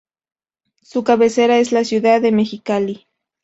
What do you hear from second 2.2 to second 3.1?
de Mexicali.